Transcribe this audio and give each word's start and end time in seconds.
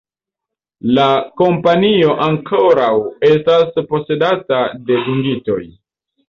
La 0.99 1.03
kompanio 1.41 2.15
ankoraŭ 2.27 2.89
estas 3.29 3.79
posedata 3.93 4.63
de 4.89 4.99
dungitoj. 5.05 5.61